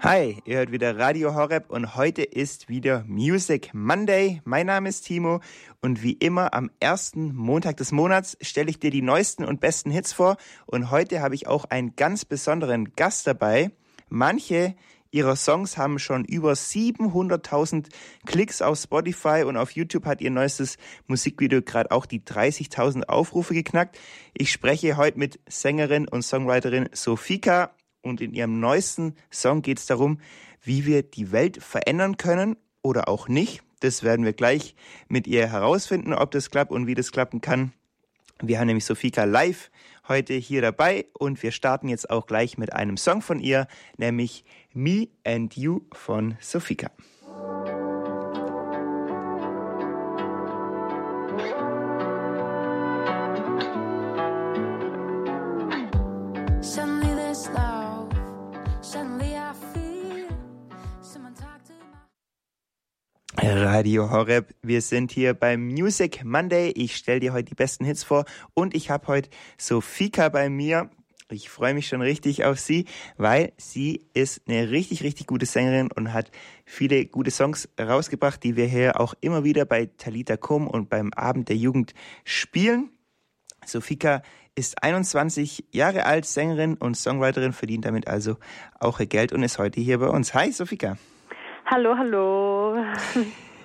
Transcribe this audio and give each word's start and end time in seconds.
Hi, 0.00 0.40
ihr 0.44 0.58
hört 0.58 0.70
wieder 0.70 0.96
Radio 0.96 1.34
Horeb 1.34 1.70
und 1.70 1.96
heute 1.96 2.22
ist 2.22 2.68
wieder 2.68 3.02
Music 3.08 3.70
Monday. 3.74 4.40
Mein 4.44 4.66
Name 4.66 4.88
ist 4.88 5.06
Timo 5.06 5.40
und 5.82 6.04
wie 6.04 6.12
immer 6.12 6.54
am 6.54 6.70
ersten 6.78 7.34
Montag 7.34 7.78
des 7.78 7.90
Monats 7.90 8.38
stelle 8.40 8.70
ich 8.70 8.78
dir 8.78 8.92
die 8.92 9.02
neuesten 9.02 9.44
und 9.44 9.58
besten 9.58 9.90
Hits 9.90 10.12
vor 10.12 10.36
und 10.66 10.92
heute 10.92 11.20
habe 11.20 11.34
ich 11.34 11.48
auch 11.48 11.64
einen 11.64 11.96
ganz 11.96 12.24
besonderen 12.24 12.92
Gast 12.94 13.26
dabei. 13.26 13.72
Manche 14.08 14.76
ihrer 15.10 15.34
Songs 15.34 15.76
haben 15.76 15.98
schon 15.98 16.24
über 16.24 16.52
700.000 16.52 17.88
Klicks 18.24 18.62
auf 18.62 18.78
Spotify 18.78 19.42
und 19.44 19.56
auf 19.56 19.72
YouTube 19.72 20.06
hat 20.06 20.20
ihr 20.20 20.30
neuestes 20.30 20.76
Musikvideo 21.08 21.60
gerade 21.60 21.90
auch 21.90 22.06
die 22.06 22.20
30.000 22.20 23.08
Aufrufe 23.08 23.52
geknackt. 23.52 23.98
Ich 24.32 24.52
spreche 24.52 24.96
heute 24.96 25.18
mit 25.18 25.40
Sängerin 25.48 26.06
und 26.06 26.22
Songwriterin 26.22 26.88
Sofika 26.92 27.72
und 28.08 28.20
in 28.20 28.34
ihrem 28.34 28.60
neuesten 28.60 29.14
Song 29.30 29.62
geht 29.62 29.78
es 29.78 29.86
darum, 29.86 30.20
wie 30.62 30.86
wir 30.86 31.02
die 31.02 31.32
Welt 31.32 31.62
verändern 31.62 32.16
können 32.16 32.56
oder 32.82 33.08
auch 33.08 33.28
nicht. 33.28 33.62
Das 33.80 34.02
werden 34.02 34.24
wir 34.24 34.32
gleich 34.32 34.74
mit 35.08 35.26
ihr 35.26 35.46
herausfinden, 35.46 36.12
ob 36.12 36.30
das 36.30 36.50
klappt 36.50 36.72
und 36.72 36.86
wie 36.86 36.94
das 36.94 37.12
klappen 37.12 37.40
kann. 37.40 37.72
Wir 38.40 38.58
haben 38.60 38.66
nämlich 38.66 38.84
Sofika 38.84 39.24
live 39.24 39.70
heute 40.06 40.34
hier 40.34 40.62
dabei 40.62 41.06
und 41.12 41.42
wir 41.42 41.52
starten 41.52 41.88
jetzt 41.88 42.08
auch 42.10 42.26
gleich 42.26 42.56
mit 42.56 42.72
einem 42.72 42.96
Song 42.96 43.20
von 43.20 43.40
ihr, 43.40 43.66
nämlich 43.96 44.44
Me 44.72 45.08
and 45.24 45.56
You 45.56 45.80
von 45.92 46.36
Sofika. 46.40 46.90
Radio 63.50 64.10
Horeb. 64.10 64.54
Wir 64.60 64.82
sind 64.82 65.10
hier 65.10 65.32
beim 65.32 65.68
Music 65.68 66.22
Monday. 66.22 66.70
Ich 66.76 66.96
stelle 66.96 67.20
dir 67.20 67.32
heute 67.32 67.44
die 67.44 67.54
besten 67.54 67.86
Hits 67.86 68.04
vor 68.04 68.26
und 68.52 68.74
ich 68.74 68.90
habe 68.90 69.06
heute 69.06 69.30
Sofika 69.56 70.28
bei 70.28 70.50
mir. 70.50 70.90
Ich 71.30 71.48
freue 71.48 71.72
mich 71.72 71.88
schon 71.88 72.02
richtig 72.02 72.44
auf 72.44 72.58
sie, 72.58 72.84
weil 73.16 73.52
sie 73.56 74.06
ist 74.12 74.42
eine 74.46 74.70
richtig, 74.70 75.02
richtig 75.02 75.26
gute 75.26 75.46
Sängerin 75.46 75.90
und 75.90 76.12
hat 76.12 76.30
viele 76.66 77.06
gute 77.06 77.30
Songs 77.30 77.70
rausgebracht, 77.80 78.42
die 78.44 78.56
wir 78.56 78.66
hier 78.66 79.00
auch 79.00 79.14
immer 79.22 79.44
wieder 79.44 79.64
bei 79.64 79.86
Talita 79.96 80.36
Kum 80.36 80.66
und 80.66 80.90
beim 80.90 81.12
Abend 81.14 81.48
der 81.48 81.56
Jugend 81.56 81.94
spielen. 82.24 82.90
Sofika 83.64 84.22
ist 84.56 84.82
21 84.82 85.64
Jahre 85.70 86.04
alt, 86.04 86.26
Sängerin 86.26 86.74
und 86.74 86.96
Songwriterin, 86.96 87.54
verdient 87.54 87.86
damit 87.86 88.08
also 88.08 88.36
auch 88.78 89.00
ihr 89.00 89.06
Geld 89.06 89.32
und 89.32 89.42
ist 89.42 89.58
heute 89.58 89.80
hier 89.80 89.98
bei 89.98 90.08
uns. 90.08 90.34
Hi, 90.34 90.52
Sofika. 90.52 90.98
Hallo, 91.70 91.96
hallo. 91.96 92.76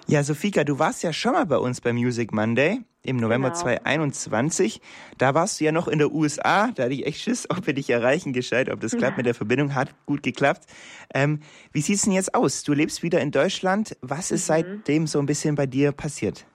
Ja, 0.08 0.22
Sofika, 0.22 0.66
du 0.66 0.80
warst 0.80 1.02
ja 1.02 1.14
schon 1.14 1.32
mal 1.32 1.46
bei 1.46 1.58
uns 1.58 1.80
beim 1.80 1.96
Music 1.96 2.34
Monday 2.34 2.82
im 3.04 3.18
November 3.18 3.50
genau. 3.50 3.62
2021. 3.62 4.82
Da 5.18 5.34
warst 5.34 5.60
du 5.60 5.66
ja 5.66 5.72
noch 5.72 5.88
in 5.88 5.98
der 5.98 6.12
USA. 6.12 6.72
Da 6.76 6.84
hatte 6.84 6.94
ich 6.94 7.06
echt 7.06 7.22
Schiss, 7.22 7.50
ob 7.50 7.66
wir 7.68 7.74
dich 7.74 7.90
erreichen 7.90 8.34
gescheit, 8.34 8.70
ob 8.70 8.82
das 8.82 8.98
klappt 8.98 9.16
mit 9.16 9.26
der 9.26 9.34
Verbindung. 9.34 9.76
Hat 9.76 9.94
gut 10.06 10.22
geklappt. 10.22 10.66
Ähm, 11.14 11.40
wie 11.72 11.80
sieht's 11.80 12.04
denn 12.04 12.14
jetzt 12.14 12.36
aus? 12.36 12.64
Du 12.64 12.74
lebst 12.74 13.02
wieder 13.02 13.22
in 13.22 13.32
Deutschland. 13.32 13.96
Was 14.02 14.32
ist 14.32 14.50
mhm. 14.50 14.54
seitdem 14.54 15.08
so 15.08 15.20
ein 15.20 15.26
bisschen 15.26 15.56
bei 15.56 15.68
dir 15.68 15.94
passiert? 15.94 16.46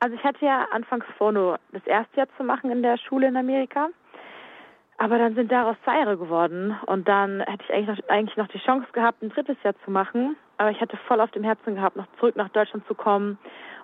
Also 0.00 0.14
ich 0.14 0.24
hatte 0.24 0.44
ja 0.44 0.66
anfangs 0.72 1.06
vor, 1.16 1.32
nur 1.32 1.58
das 1.72 1.86
erste 1.86 2.18
Jahr 2.18 2.28
zu 2.36 2.44
machen 2.44 2.70
in 2.70 2.82
der 2.82 2.98
Schule 2.98 3.28
in 3.28 3.36
Amerika. 3.36 3.88
Aber 4.98 5.16
dann 5.16 5.34
sind 5.34 5.50
daraus 5.50 5.76
zwei 5.84 5.98
Jahre 5.98 6.18
geworden 6.18 6.78
und 6.84 7.08
dann 7.08 7.40
hätte 7.40 7.64
ich 7.66 7.74
eigentlich 7.74 7.98
noch, 7.98 8.08
eigentlich 8.08 8.36
noch 8.36 8.48
die 8.48 8.58
Chance 8.58 8.86
gehabt, 8.92 9.22
ein 9.22 9.30
drittes 9.30 9.56
Jahr 9.62 9.74
zu 9.86 9.90
machen. 9.90 10.36
Aber 10.60 10.70
ich 10.70 10.80
hatte 10.82 10.98
voll 11.08 11.22
auf 11.22 11.30
dem 11.30 11.42
Herzen 11.42 11.74
gehabt, 11.74 11.96
noch 11.96 12.06
zurück 12.18 12.36
nach 12.36 12.50
Deutschland 12.50 12.86
zu 12.86 12.94
kommen 12.94 13.38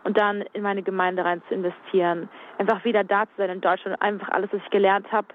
und 0.04 0.18
dann 0.18 0.42
in 0.52 0.62
meine 0.62 0.82
Gemeinde 0.82 1.24
rein 1.24 1.40
zu 1.48 1.54
investieren. 1.54 2.28
Einfach 2.58 2.84
wieder 2.84 3.02
da 3.02 3.24
zu 3.24 3.32
sein 3.38 3.48
in 3.48 3.62
Deutschland 3.62 3.96
und 3.96 4.02
einfach 4.02 4.28
alles, 4.28 4.52
was 4.52 4.60
ich 4.62 4.68
gelernt 4.68 5.10
habe 5.10 5.28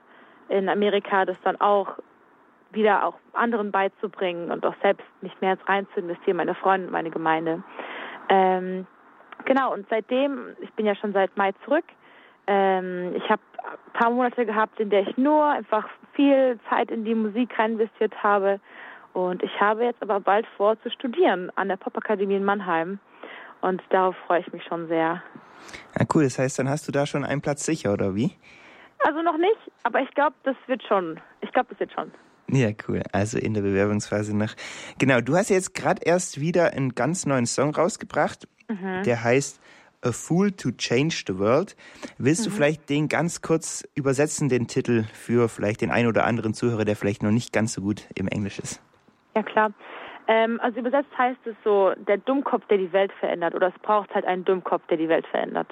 in 0.50 0.70
Amerika, 0.70 1.26
das 1.26 1.38
dann 1.44 1.60
auch 1.60 1.98
wieder 2.70 3.08
auch 3.08 3.16
anderen 3.34 3.72
beizubringen 3.72 4.52
und 4.52 4.64
auch 4.68 4.76
selbst 4.84 5.04
nicht 5.22 5.42
mehr 5.42 5.58
rein 5.66 5.88
zu 5.96 6.02
investieren, 6.02 6.38
meine 6.38 6.54
Freunde 6.54 6.86
und 6.86 6.94
meine 6.94 7.10
Gemeinde. 7.10 7.64
Ähm, 8.30 8.86
genau, 9.46 9.74
und 9.74 9.88
seitdem, 9.90 10.56
ich 10.60 10.72
bin 10.74 10.86
ja 10.86 10.94
schon 10.94 11.12
seit 11.12 11.36
Mai 11.38 11.54
zurück, 11.66 11.86
ähm, 12.46 13.16
ich 13.16 13.28
habe 13.32 13.42
ein 13.64 13.94
paar 13.94 14.12
Monate 14.12 14.46
gehabt, 14.46 14.80
in 14.80 14.92
der 14.92 15.08
ich 15.08 15.18
nur 15.18 15.44
einfach 15.44 15.90
viel 16.14 16.60
Zeit 16.70 16.92
in 16.92 17.04
die 17.04 17.16
Musik 17.16 17.58
rein 17.58 17.80
investiert 17.80 18.14
habe. 18.22 18.60
Und 19.14 19.44
ich 19.44 19.60
habe 19.60 19.84
jetzt 19.84 20.02
aber 20.02 20.20
bald 20.20 20.46
vor 20.58 20.82
zu 20.82 20.90
studieren 20.90 21.52
an 21.56 21.68
der 21.68 21.78
Popakademie 21.78 22.36
in 22.36 22.46
Mannheim. 22.46 23.00
Und 23.62 23.82
darauf 23.90 24.16
freue 24.28 24.42
ich 24.42 24.52
mich 24.54 24.64
schon 24.64 24.88
sehr. 24.88 25.22
Ja, 25.98 26.06
cool. 26.14 26.24
Das 26.24 26.40
heißt, 26.40 26.58
dann 26.60 26.70
hast 26.70 26.88
du 26.88 26.92
da 26.92 27.06
schon 27.06 27.24
einen 27.24 27.42
Platz 27.42 27.66
sicher, 27.66 27.94
oder 27.94 28.16
wie? 28.16 28.32
Also 29.00 29.22
noch 29.22 29.38
nicht, 29.38 29.72
aber 29.84 30.02
ich 30.02 30.12
glaube, 30.12 30.36
das 30.44 30.56
wird 30.68 30.84
schon. 30.84 31.20
Ich 31.42 31.52
glaube, 31.52 31.70
das 31.70 31.80
wird 31.80 31.92
schon. 31.92 32.12
Ja, 32.52 32.70
cool. 32.88 33.02
Also 33.12 33.38
in 33.38 33.54
der 33.54 33.62
Bewerbungsphase 33.62 34.36
noch. 34.36 34.54
Genau, 35.00 35.22
du 35.22 35.36
hast 35.36 35.50
jetzt 35.50 35.74
gerade 35.74 36.02
erst 36.04 36.40
wieder 36.40 36.74
einen 36.74 36.94
ganz 36.96 37.26
neuen 37.26 37.46
Song 37.46 37.74
rausgebracht. 37.74 38.48
Mhm. 38.68 39.04
Der 39.04 39.24
heißt 39.24 39.62
A 40.04 40.12
Fool 40.12 40.52
to 40.52 40.72
Change 40.72 41.24
the 41.28 41.38
World. 41.40 41.76
Willst 42.18 42.42
mhm. 42.42 42.46
du 42.46 42.56
vielleicht 42.56 42.90
den 42.90 43.08
ganz 43.08 43.42
kurz 43.42 43.88
übersetzen, 43.96 44.50
den 44.50 44.68
Titel, 44.68 45.06
für 45.14 45.48
vielleicht 45.48 45.82
den 45.82 45.92
einen 45.92 46.08
oder 46.08 46.26
anderen 46.26 46.54
Zuhörer, 46.54 46.86
der 46.86 46.96
vielleicht 46.96 47.24
noch 47.24 47.32
nicht 47.32 47.54
ganz 47.54 47.74
so 47.74 47.82
gut 47.82 48.08
im 48.16 48.28
Englisch 48.28 48.60
ist? 48.60 48.82
Ja, 49.36 49.44
klar. 49.44 49.72
Ähm, 50.28 50.60
also 50.62 50.80
übersetzt 50.80 51.18
heißt 51.18 51.40
es 51.46 51.56
so, 51.64 51.94
der 52.08 52.18
Dummkopf, 52.18 52.66
der 52.68 52.78
die 52.78 52.92
Welt 52.94 53.12
verändert. 53.20 53.56
Oder 53.56 53.68
es 53.68 53.82
braucht 53.82 54.14
halt 54.14 54.26
einen 54.26 54.46
Dummkopf, 54.46 54.86
der 54.88 54.98
die 54.98 55.10
Welt 55.10 55.26
verändert. 55.28 55.68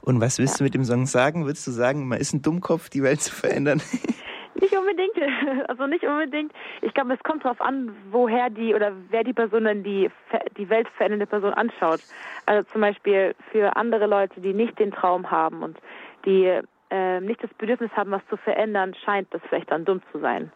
Und 0.00 0.20
was 0.20 0.38
willst 0.38 0.54
ja. 0.54 0.58
du 0.58 0.64
mit 0.64 0.74
dem 0.74 0.84
Song 0.84 1.06
sagen? 1.06 1.44
Würdest 1.44 1.66
du 1.66 1.70
sagen, 1.70 2.08
man 2.08 2.18
ist 2.18 2.32
ein 2.32 2.42
Dummkopf, 2.42 2.88
die 2.88 3.02
Welt 3.02 3.20
zu 3.20 3.32
verändern? 3.32 3.80
Nicht 4.54 4.76
unbedingt. 4.76 5.12
Also 5.68 5.86
nicht 5.86 6.04
unbedingt. 6.04 6.52
Ich 6.82 6.92
glaube, 6.94 7.14
es 7.14 7.22
kommt 7.22 7.44
darauf 7.44 7.60
an, 7.60 7.94
woher 8.10 8.50
die 8.50 8.74
oder 8.74 8.92
wer 9.10 9.24
die 9.24 9.32
Person 9.32 9.64
dann 9.64 9.82
die, 9.82 10.10
die 10.56 10.68
Welt 10.68 10.88
verändernde 10.96 11.26
Person 11.26 11.54
anschaut. 11.54 12.00
Also 12.46 12.68
zum 12.70 12.80
Beispiel 12.80 13.34
für 13.50 13.76
andere 13.76 14.06
Leute, 14.06 14.40
die 14.40 14.52
nicht 14.52 14.78
den 14.78 14.92
Traum 14.92 15.30
haben 15.30 15.62
und 15.62 15.78
die 16.24 16.60
äh, 16.90 17.20
nicht 17.20 17.42
das 17.42 17.52
Bedürfnis 17.54 17.90
haben, 17.92 18.10
was 18.10 18.22
zu 18.28 18.36
verändern, 18.36 18.94
scheint 19.04 19.32
das 19.32 19.40
vielleicht 19.48 19.70
dann 19.70 19.84
dumm 19.84 20.02
zu 20.12 20.18
sein. 20.20 20.52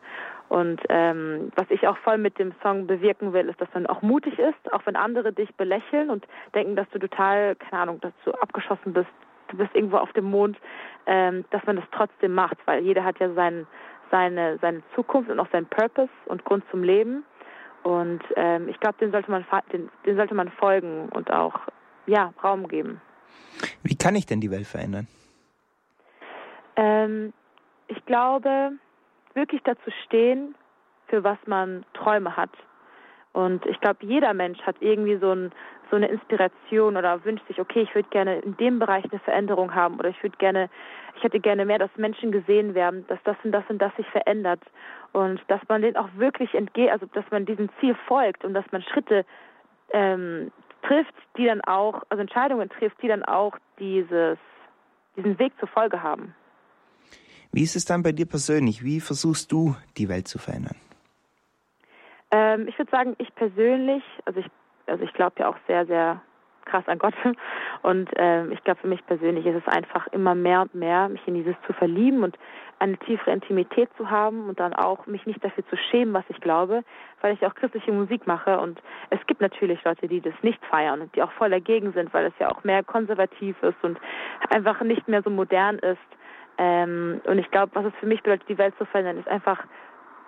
Und 0.49 0.81
ähm, 0.89 1.51
was 1.57 1.67
ich 1.71 1.89
auch 1.89 1.97
voll 1.99 2.19
mit 2.19 2.39
dem 2.39 2.55
Song 2.63 2.87
bewirken 2.87 3.33
will, 3.33 3.49
ist, 3.49 3.61
dass 3.61 3.73
man 3.75 3.87
auch 3.87 4.03
mutig 4.03 4.39
ist, 4.39 4.73
auch 4.73 4.87
wenn 4.87 4.97
andere 4.97 5.33
dich 5.33 5.53
belächeln 5.57 6.11
und 6.11 6.27
denken, 6.55 6.77
dass 6.77 6.89
du 6.91 6.99
total, 6.99 7.57
keine 7.57 7.83
Ahnung, 7.83 8.01
dass 8.01 8.13
du 8.25 8.31
abgeschossen 8.33 8.93
bist, 8.93 9.11
du 9.49 9.57
bist 9.57 9.75
irgendwo 9.75 9.97
auf 9.97 10.13
dem 10.13 10.27
Mond, 10.27 10.57
ähm, 11.07 11.45
dass 11.51 11.65
man 11.67 11.77
das 11.77 11.85
trotzdem 11.93 12.35
macht, 12.35 12.59
weil 12.67 12.83
jeder 12.83 13.05
hat 13.05 13.19
ja 13.19 13.33
seinen, 13.35 13.67
seine, 14.11 14.59
seine 14.59 14.83
Zukunft 14.95 15.31
und 15.31 15.41
auch 15.41 15.51
seinen 15.51 15.67
Purpose 15.67 16.11
und 16.27 16.45
Grund 16.45 16.65
zum 16.71 16.83
Leben. 16.83 17.25
Und 17.83 18.23
ähm, 18.37 18.69
ich 18.69 18.79
glaube, 18.81 18.99
den 19.01 19.13
sollte 19.13 19.31
man 19.31 19.45
den, 19.73 19.89
den 20.05 20.17
sollte 20.17 20.35
man 20.35 20.51
folgen 20.51 21.09
und 21.11 21.31
auch 21.31 21.61
ja 22.07 22.33
Raum 22.43 22.69
geben. 22.69 23.01
Wie 23.83 23.97
kann 23.97 24.15
ich 24.17 24.27
denn 24.27 24.41
die 24.41 24.51
Welt 24.51 24.67
verändern? 24.67 25.07
Ähm, 26.77 27.33
ich 27.89 28.05
glaube, 28.05 28.73
wirklich 29.37 29.63
dazu 29.63 29.91
stehen, 30.05 30.55
für 31.09 31.23
was 31.23 31.39
man 31.47 31.85
Träume 31.95 32.37
hat. 32.37 32.51
Und 33.33 33.67
ich 33.67 33.79
glaube, 33.81 33.99
jeder 34.01 34.33
Mensch 34.33 34.59
hat 34.63 34.77
irgendwie 34.81 35.19
so, 35.19 35.31
ein, 35.31 35.53
so 35.91 35.97
eine 35.97 36.09
Inspiration 36.09 36.97
oder 36.97 37.23
wünscht 37.25 37.47
sich, 37.47 37.61
okay, 37.61 37.83
ich 37.83 37.95
würde 37.95 38.09
gerne 38.09 38.39
in 38.39 38.57
dem 38.57 38.79
Bereich 38.79 39.05
eine 39.05 39.21
Veränderung 39.21 39.75
haben 39.75 39.99
oder 39.99 40.09
ich 40.09 40.23
würde 40.23 40.39
gerne, 40.39 40.71
ich 41.17 41.23
hätte 41.23 41.39
gerne 41.39 41.67
mehr, 41.67 41.79
dass 41.79 41.91
Menschen 41.97 42.33
gesehen 42.33 42.75
werden, 42.75 43.07
dass 43.09 43.19
das 43.25 43.37
und 43.45 43.53
das 43.53 43.65
und 43.69 43.77
das 43.77 43.95
sich 43.97 44.09
verändert 44.09 44.63
und 45.13 45.39
dass 45.49 45.61
man 45.69 45.83
den 45.83 45.97
auch 45.97 46.09
wirklich 46.17 46.55
entgeht, 46.55 46.91
also 46.91 47.05
dass 47.13 47.31
man 47.31 47.45
diesem 47.45 47.69
Ziel 47.79 47.95
folgt 48.09 48.43
und 48.43 48.55
dass 48.55 48.65
man 48.73 48.83
Schritte 48.83 49.27
ähm, 49.93 50.51
trifft, 50.83 51.15
die 51.37 51.45
dann 51.45 51.61
auch, 51.61 52.05
also 52.09 52.23
Entscheidungen 52.23 52.71
trifft, 52.71 53.03
die 53.03 53.09
dann 53.09 53.23
auch 53.23 53.57
dieses, 53.79 54.39
diesen 55.15 55.39
Weg 55.39 55.53
zur 55.59 55.69
Folge 55.69 56.03
haben. 56.03 56.35
Wie 57.57 57.63
ist 57.63 57.75
es 57.75 57.87
dann 57.87 58.03
bei 58.03 58.13
dir 58.13 58.27
persönlich? 58.27 58.85
Wie 58.85 59.01
versuchst 59.01 59.51
du, 59.51 59.77
die 59.97 60.11
Welt 60.11 60.29
zu 60.29 60.39
verändern? 60.39 60.77
Ähm, 62.31 62.69
ich 62.69 62.77
würde 62.79 62.91
sagen, 62.91 63.17
ich 63.17 63.35
persönlich, 63.35 64.03
also 64.27 64.41
ich, 64.41 64.47
also 64.87 65.03
ich 65.03 65.13
glaube 65.15 65.37
ja 65.39 65.49
auch 65.49 65.57
sehr, 65.67 65.87
sehr 65.87 66.21
krass 66.67 66.85
an 66.87 66.99
Gott. 66.99 67.15
Und 67.83 68.11
ähm, 68.17 68.53
ich 68.53 68.63
glaube, 68.63 68.81
für 68.83 68.89
mich 68.89 69.01
persönlich 69.07 69.47
ist 69.47 69.57
es 69.57 69.75
einfach 69.75 70.07
immer 70.09 70.35
mehr 70.35 70.61
und 70.61 70.75
mehr, 70.75 71.09
mich 71.09 71.27
in 71.27 71.33
dieses 71.33 71.55
zu 71.67 71.73
verlieben 71.73 72.25
und 72.25 72.37
eine 72.79 72.99
tiefere 72.99 73.31
Intimität 73.33 73.89
zu 73.97 74.11
haben 74.11 74.49
und 74.49 74.61
dann 74.61 74.75
auch 74.75 75.07
mich 75.07 75.25
nicht 75.25 75.43
dafür 75.43 75.67
zu 75.69 75.77
schämen, 75.77 76.13
was 76.13 76.25
ich 76.29 76.41
glaube, 76.41 76.83
weil 77.23 77.33
ich 77.33 77.47
auch 77.47 77.55
christliche 77.55 77.93
Musik 77.93 78.27
mache. 78.27 78.59
Und 78.59 78.83
es 79.09 79.25
gibt 79.27 79.41
natürlich 79.41 79.83
Leute, 79.85 80.09
die 80.09 80.21
das 80.21 80.35
nicht 80.43 80.63
feiern 80.67 81.01
und 81.01 81.15
die 81.15 81.23
auch 81.23 81.33
voll 81.33 81.49
dagegen 81.49 81.93
sind, 81.95 82.13
weil 82.13 82.27
es 82.27 82.35
ja 82.39 82.51
auch 82.51 82.65
mehr 82.65 82.83
konservativ 82.83 83.57
ist 83.63 83.83
und 83.83 83.99
einfach 84.51 84.83
nicht 84.83 85.09
mehr 85.09 85.23
so 85.23 85.31
modern 85.31 85.79
ist. 85.79 86.16
Ähm, 86.59 87.21
und 87.25 87.39
ich 87.39 87.51
glaube, 87.51 87.75
was 87.75 87.87
es 87.87 87.93
für 88.01 88.07
mich 88.07 88.23
bedeutet, 88.23 88.49
die 88.49 88.59
Welt 88.59 88.75
zu 88.79 88.85
verändern, 88.87 89.19
ist 89.19 89.29
einfach 89.29 89.65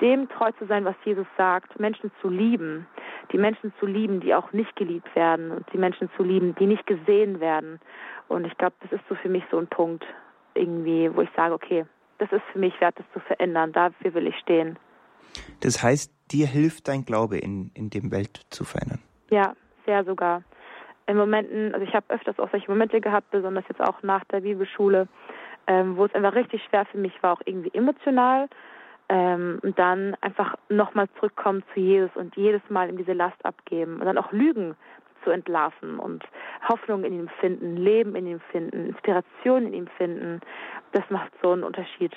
dem 0.01 0.29
treu 0.29 0.53
zu 0.53 0.67
sein, 0.67 0.85
was 0.85 0.95
Jesus 1.05 1.27
sagt, 1.37 1.79
Menschen 1.81 2.11
zu 2.21 2.29
lieben, 2.29 2.87
die 3.33 3.39
Menschen 3.39 3.73
zu 3.81 3.87
lieben, 3.87 4.21
die 4.21 4.35
auch 4.35 4.53
nicht 4.53 4.75
geliebt 4.77 5.15
werden 5.17 5.51
und 5.51 5.67
die 5.73 5.79
Menschen 5.79 6.09
zu 6.17 6.23
lieben, 6.23 6.55
die 6.55 6.67
nicht 6.67 6.87
gesehen 6.87 7.41
werden. 7.41 7.81
Und 8.29 8.47
ich 8.47 8.57
glaube, 8.59 8.77
das 8.81 8.93
ist 8.93 9.03
so 9.09 9.15
für 9.17 9.29
mich 9.29 9.43
so 9.51 9.59
ein 9.59 9.67
Punkt 9.67 10.05
irgendwie, 10.55 11.11
wo 11.15 11.23
ich 11.23 11.31
sage, 11.35 11.55
okay, 11.55 11.85
das 12.19 12.31
ist 12.33 12.43
für 12.53 12.59
mich 12.59 12.79
wert, 12.81 12.99
das 12.99 13.07
zu 13.13 13.21
verändern. 13.21 13.73
Dafür 13.73 14.15
will 14.15 14.27
ich 14.27 14.37
stehen. 14.39 14.79
Das 15.61 15.83
heißt, 15.83 16.13
dir 16.31 16.47
hilft 16.47 16.89
dein 16.89 17.05
Glaube 17.05 17.39
in, 17.39 17.71
in 17.75 17.91
dem 17.91 18.11
Welt 18.11 18.47
zu 18.51 18.65
verändern? 18.65 19.01
Ja, 19.31 19.55
sehr 19.87 20.05
sogar. 20.05 20.43
In 21.07 21.17
Momenten, 21.17 21.73
also 21.75 21.87
ich 21.87 21.95
habe 21.95 22.07
öfters 22.11 22.39
auch 22.39 22.51
solche 22.51 22.71
Momente 22.71 23.01
gehabt, 23.01 23.31
besonders 23.31 23.65
jetzt 23.69 23.81
auch 23.81 24.03
nach 24.03 24.25
der 24.25 24.41
Bibelschule, 24.41 25.09
ähm, 25.69 25.97
wo 25.97 26.07
es 26.07 26.15
einfach 26.15 26.35
richtig 26.35 26.63
schwer 26.65 26.87
für 26.87 26.99
mich 26.99 27.13
war, 27.23 27.35
auch 27.35 27.43
irgendwie 27.45 27.71
emotional. 27.75 28.49
Ähm, 29.11 29.61
und 29.63 29.79
dann 29.79 30.17
einfach 30.21 30.57
nochmal 30.69 31.09
zurückkommen 31.19 31.63
zu 31.73 31.81
Jesus 31.81 32.11
und 32.15 32.37
jedes 32.37 32.63
Mal 32.69 32.91
ihm 32.91 32.99
diese 32.99 33.15
Last 33.15 33.43
abgeben 33.45 34.01
und 34.01 34.07
dann 34.07 34.19
auch 34.19 34.33
Lügen 34.33 34.75
zu 35.25 35.31
entlarven 35.31 35.99
und 35.99 36.25
Hoffnung 36.69 37.05
in 37.05 37.15
ihm 37.15 37.29
finden, 37.41 37.77
Leben 37.77 38.15
in 38.17 38.27
ihm 38.27 38.41
finden, 38.53 38.87
Inspiration 38.87 39.67
in 39.67 39.75
ihm 39.75 39.87
finden. 39.97 40.41
Das 40.93 41.05
macht 41.11 41.33
so 41.43 41.53
einen 41.53 41.65
Unterschied. 41.65 42.13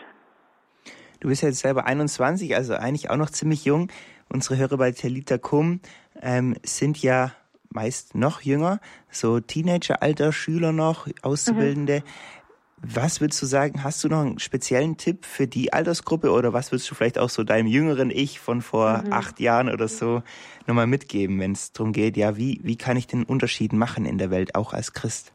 Du 1.22 1.28
bist 1.28 1.44
ja 1.44 1.50
jetzt 1.50 1.60
selber 1.60 1.86
21, 1.86 2.56
also 2.56 2.74
eigentlich 2.74 3.10
auch 3.10 3.18
noch 3.18 3.30
ziemlich 3.30 3.64
jung. 3.64 3.90
Unsere 4.28 4.58
Hörer 4.58 4.78
bei 4.78 4.92
Telita 4.92 5.38
Kum 5.38 5.80
ähm, 6.22 6.56
sind 6.64 7.02
ja 7.02 7.32
meist 7.70 8.16
noch 8.16 8.42
jünger, 8.42 8.80
so 9.10 9.40
Teenageralter, 9.40 10.32
Schüler 10.34 10.72
noch, 10.74 11.08
Auszubildende. 11.22 12.00
Mhm. 12.00 12.41
Was 12.84 13.22
würdest 13.22 13.40
du 13.42 13.46
sagen, 13.46 13.84
hast 13.84 14.04
du 14.04 14.10
noch 14.10 14.22
einen 14.22 14.40
speziellen 14.40 14.98
Tipp 14.98 15.26
für 15.26 15.46
die 15.46 15.72
Altersgruppe 15.72 16.32
oder 16.32 16.52
was 16.52 16.72
würdest 16.72 16.90
du 16.90 16.96
vielleicht 16.96 17.20
auch 17.20 17.30
so 17.30 17.44
deinem 17.44 17.68
jüngeren 17.68 18.10
Ich 18.10 18.40
von 18.40 18.62
vor 18.62 19.04
mhm. 19.06 19.14
acht 19.14 19.40
Jahren 19.40 19.70
oder 19.70 19.88
so 19.88 20.24
nochmal 20.66 20.88
mitgeben, 20.88 21.40
wenn 21.40 21.52
es 21.52 21.74
darum 21.74 21.94
geht, 21.94 22.18
ja, 22.18 22.38
wie, 22.38 22.60
wie 22.64 22.78
kann 22.78 22.98
ich 22.98 23.06
den 23.06 23.24
Unterschied 23.24 23.72
machen 23.72 24.06
in 24.06 24.18
der 24.18 24.32
Welt, 24.32 24.56
auch 24.56 24.74
als 24.74 24.94
Christ? 24.94 25.32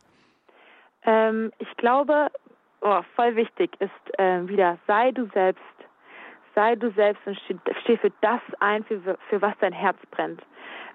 Ähm, 1.04 1.52
ich 1.58 1.76
glaube, 1.76 2.28
oh, 2.80 3.02
voll 3.14 3.36
wichtig 3.36 3.70
ist 3.78 4.18
äh, 4.18 4.46
wieder, 4.48 4.78
sei 4.88 5.12
du 5.12 5.28
selbst. 5.32 5.62
Sei 6.56 6.74
du 6.74 6.90
selbst 6.92 7.20
und 7.26 7.38
steh, 7.44 7.56
steh 7.82 7.96
für 7.98 8.12
das 8.22 8.40
ein, 8.60 8.82
für, 8.84 9.18
für 9.28 9.42
was 9.42 9.54
dein 9.60 9.74
Herz 9.74 9.98
brennt 10.10 10.42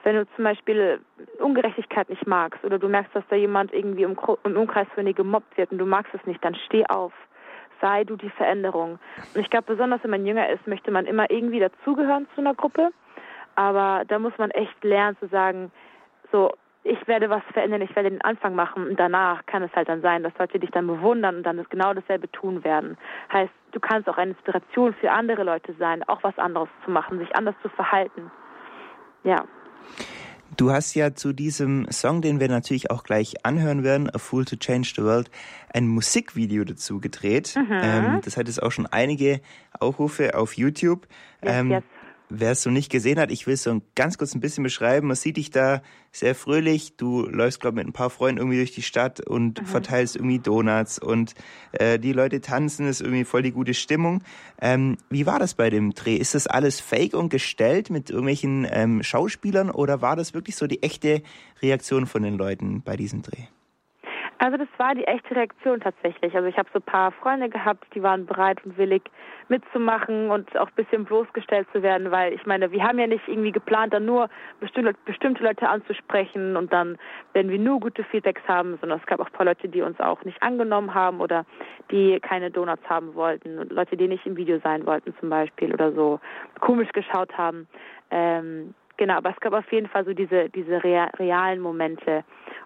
wenn 0.04 0.16
du 0.16 0.26
zum 0.36 0.44
Beispiel 0.44 1.00
Ungerechtigkeit 1.40 2.10
nicht 2.10 2.26
magst 2.26 2.64
oder 2.64 2.80
du 2.80 2.88
merkst, 2.88 3.16
dass 3.16 3.24
da 3.30 3.36
jemand 3.36 3.74
irgendwie 3.74 4.04
im, 4.04 4.18
Umkreis 4.18 4.88
von 4.96 5.06
dir 5.06 5.14
gemobbt 5.14 5.58
wird 5.58 5.72
und 5.72 5.78
du 5.78 5.86
magst 5.86 6.14
es 6.14 6.26
nicht, 6.26 6.44
dann 6.44 6.56
steh 6.56 6.86
auf. 6.88 7.14
Sei 7.82 8.04
du 8.04 8.16
die 8.16 8.30
Veränderung. 8.30 9.00
Und 9.34 9.42
ich 9.42 9.50
glaube, 9.50 9.74
besonders 9.74 10.04
wenn 10.04 10.12
man 10.12 10.26
jünger 10.26 10.50
ist, 10.50 10.68
möchte 10.68 10.92
man 10.92 11.06
immer 11.06 11.30
irgendwie 11.32 11.60
dazugehören 11.60 12.28
zu 12.36 12.42
einer 12.42 12.54
Gruppe. 12.54 12.90
Aber 13.56 14.04
da 14.08 14.20
muss 14.20 14.38
man 14.38 14.52
echt 14.52 14.84
lernen 14.84 15.18
zu 15.20 15.28
sagen, 15.28 15.72
so, 16.32 16.52
ich 16.84 17.08
werde 17.08 17.30
was 17.30 17.44
verändern, 17.54 17.82
ich 17.82 17.96
werde 17.96 18.10
den 18.10 18.22
Anfang 18.22 18.56
machen 18.56 18.88
und 18.88 19.00
danach 19.00 19.46
kann 19.46 19.62
es 19.62 19.72
halt 19.76 19.88
dann 19.88 20.02
sein, 20.02 20.24
dass 20.24 20.34
Leute 20.40 20.60
dich 20.60 20.72
dann 20.72 20.88
bewundern 20.88 21.38
und 21.38 21.44
dann 21.44 21.64
genau 21.70 21.94
dasselbe 21.94 22.32
tun 22.32 22.64
werden. 22.64 22.98
Heißt, 23.32 23.52
du 23.72 23.80
kannst 23.80 24.10
auch 24.10 24.18
eine 24.18 24.32
Inspiration 24.32 24.94
für 24.96 25.12
andere 25.12 25.44
Leute 25.44 25.74
sein, 25.78 26.04
auch 26.08 26.24
was 26.24 26.38
anderes 26.40 26.70
zu 26.84 26.92
machen, 26.92 27.20
sich 27.20 27.36
anders 27.36 27.56
zu 27.62 27.70
verhalten. 27.70 28.32
Ja. 29.24 29.44
Du 30.58 30.72
hast 30.72 30.96
ja 30.96 31.16
zu 31.16 31.32
diesem 31.32 31.90
Song, 31.92 32.22
den 32.22 32.40
wir 32.40 32.50
natürlich 32.50 32.92
auch 32.92 33.04
gleich 33.04 33.46
anhören 33.46 33.84
werden, 33.84 34.10
A 34.14 34.18
Fool 34.18 34.44
to 34.44 34.58
Change 34.58 34.92
the 34.96 35.04
World, 35.04 35.32
ein 35.74 35.88
Musikvideo 35.88 36.66
dazu 36.66 37.00
gedreht. 37.00 37.56
Mhm. 37.56 37.68
Ähm, 37.72 38.22
das 38.24 38.36
hat 38.36 38.48
jetzt 38.48 38.62
auch 38.62 38.72
schon 38.72 38.86
einige 38.86 39.40
Aufrufe 39.80 40.36
auf 40.36 40.58
YouTube. 40.58 41.08
Yes, 41.42 41.54
ähm, 41.56 41.72
yes. 41.72 41.84
Wer 42.34 42.52
es 42.52 42.62
so 42.62 42.70
nicht 42.70 42.90
gesehen 42.90 43.20
hat, 43.20 43.30
ich 43.30 43.46
will 43.46 43.56
es 43.56 43.64
so 43.64 43.82
ganz 43.96 44.18
kurz 44.18 44.34
ein 44.34 44.40
bisschen 44.40 44.64
beschreiben. 44.64 45.08
Man 45.08 45.18
sieht 45.18 45.36
dich 45.36 45.50
da 45.50 45.82
sehr 46.12 46.34
fröhlich. 46.34 46.96
Du 46.96 47.26
läufst, 47.26 47.60
glaube 47.60 47.76
ich, 47.76 47.86
mit 47.86 47.88
ein 47.88 47.94
paar 47.94 48.10
Freunden 48.10 48.38
irgendwie 48.38 48.58
durch 48.58 48.72
die 48.72 48.82
Stadt 48.82 49.20
und 49.20 49.62
mhm. 49.62 49.66
verteilst 49.66 50.16
irgendwie 50.16 50.40
Donuts 50.40 50.98
und 50.98 51.36
äh, 51.74 52.00
die 52.00 52.14
Leute 52.14 52.40
tanzen, 52.40 52.88
ist 52.88 53.02
irgendwie 53.02 53.26
voll 53.26 53.42
die 53.42 53.52
gute 53.52 53.74
Stimmung. 53.74 54.24
Ähm, 54.62 54.98
wie 55.10 55.26
war 55.26 55.40
das 55.40 55.56
bei 55.56 55.70
dem 55.70 55.94
Dreh? 55.94 56.16
Ist 56.16 56.34
das 56.34 56.48
alles 56.48 56.80
fake 56.80 57.14
und 57.16 57.30
gestellt 57.30 57.90
mit 57.90 58.10
irgendwelchen 58.10 58.66
ähm, 58.72 59.04
Schauspielern 59.04 59.70
oder 59.70 60.02
war 60.02 60.16
das 60.16 60.34
wirklich 60.34 60.56
so 60.56 60.68
die 60.68 60.84
echte 60.84 61.24
Reaktion 61.62 62.08
von 62.08 62.24
den 62.24 62.38
Leuten 62.38 62.82
bei 62.82 62.96
diesem 62.96 63.24
Dreh? 63.24 63.44
Also 64.44 64.58
das 64.58 64.68
war 64.78 64.96
die 64.96 65.04
echte 65.04 65.36
Reaktion 65.36 65.82
tatsächlich. 65.82 66.34
Also 66.34 66.48
ich 66.48 66.58
habe 66.58 66.68
so 66.74 66.80
ein 66.80 66.82
paar 66.82 67.12
Freunde 67.12 67.48
gehabt, 67.48 67.86
die 67.94 68.02
waren 68.02 68.26
bereit 68.26 68.58
und 68.66 68.76
willig 68.76 69.04
mitzumachen 69.50 70.32
und 70.32 70.58
auch 70.58 70.70
ein 70.70 70.76
bisschen 70.76 71.06
bloßgestellt 71.06 71.68
zu 71.72 71.84
werden, 71.84 72.10
weil 72.10 72.34
ich 72.34 72.44
meine, 72.48 72.72
wir 72.72 72.82
haben 72.82 72.98
ja 72.98 73.06
nicht 73.06 73.28
irgendwie 73.28 73.52
geplant, 73.52 73.94
dann 73.94 74.06
nur 74.06 74.30
bestimmte, 74.60 74.96
bestimmte 75.06 75.44
Leute 75.44 75.70
anzusprechen 75.70 76.58
und 76.58 76.74
dann 76.74 76.98
werden 77.34 77.52
wir 77.52 77.60
nur 77.60 77.80
gute 77.80 78.04
Feedbacks 78.04 78.42
haben, 78.48 78.80
sondern 78.82 78.98
es 78.98 79.06
gab 79.06 79.20
auch 79.20 79.28
ein 79.28 79.32
paar 79.32 79.46
Leute, 79.46 79.70
die 79.70 79.84
uns 79.84 80.00
auch 80.00 80.24
nicht 80.24 80.42
angenommen 80.42 80.96
haben 80.96 81.22
oder 81.22 81.46
die 81.92 82.20
keine 82.20 82.50
Donuts 82.50 82.90
haben 82.90 83.14
wollten 83.14 83.60
und 83.60 83.72
Leute, 83.72 83.96
die 83.96 84.08
nicht 84.08 84.26
im 84.26 84.38
Video 84.38 84.60
sein 84.64 84.88
wollten 84.88 85.14
zum 85.20 85.30
Beispiel 85.30 85.72
oder 85.72 85.92
so 85.92 86.20
komisch 86.60 86.90
geschaut 86.94 87.38
haben. 87.38 87.68
Ähm, 88.10 88.74
genau, 89.02 89.16
aber 89.16 89.32
es 89.32 89.40
gab 89.40 89.54
auf 89.54 89.72
jeden 89.72 89.88
Fall 89.88 90.06
so 90.06 90.14
diese, 90.14 90.48
diese 90.50 90.84
realen 90.84 91.60
Momente, 91.60 92.24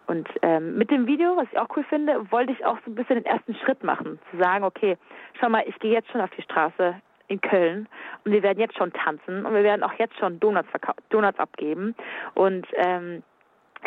und 0.08 0.28
ähm, 0.42 0.78
mit 0.78 0.92
dem 0.92 1.08
Video, 1.08 1.36
was 1.38 1.48
ich 1.50 1.58
auch 1.58 1.70
cool 1.78 1.86
finde, 1.86 2.30
wollte 2.30 2.52
ich 2.52 2.66
auch 2.66 2.78
so 2.86 2.92
ein 2.92 2.96
bisschen 2.96 3.16
den 3.16 3.26
ersten 3.26 3.56
Schritt 3.56 3.84
machen, 3.84 4.20
zu 4.30 4.38
sagen, 4.38 4.66
okay, 4.66 4.98
schau 5.40 5.48
mal, 5.50 5.64
ich 5.66 5.80
gehe 5.80 5.94
jetzt 5.94 6.12
schon 6.12 6.22
auf 6.22 6.30
die 6.38 6.42
Straße 6.42 6.96
in 7.28 7.40
Köln 7.40 7.88
und 8.24 8.34
wir 8.34 8.44
werden 8.44 8.60
jetzt 8.60 8.78
schon 8.78 8.92
tanzen 8.92 9.46
und 9.46 9.54
wir 9.54 9.64
werden 9.64 9.82
auch 9.82 9.94
jetzt 9.94 10.16
schon 10.20 10.40
Donuts, 10.42 10.70
Donuts 11.10 11.40
abgeben 11.40 11.96
und 12.34 12.68
ähm, 12.76 13.24